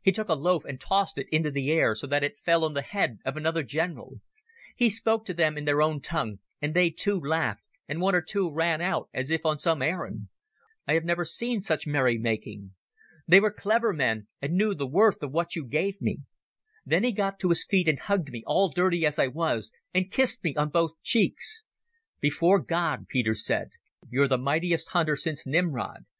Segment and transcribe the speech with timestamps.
[0.00, 2.72] He took a loaf and tossed it into the air so that it fell on
[2.72, 4.20] the head of another general.
[4.76, 8.22] He spoke to them in their own tongue, and they, too, laughed, and one or
[8.22, 10.28] two ran out as if on some errand.
[10.86, 12.74] I have never seen such merrymaking.
[13.26, 16.18] They were clever men, and knew the worth of what you gave me.
[16.86, 20.12] "Then he got to his feet and hugged me, all dirty as I was, and
[20.12, 21.64] kissed me on both cheeks.
[22.20, 23.70] "'Before God, Peter,' he said,
[24.08, 26.04] 'you're the mightiest hunter since Nimrod.